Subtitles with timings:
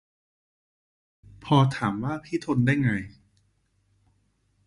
[1.43, 2.91] พอถามว่าพี่ทนได้ไง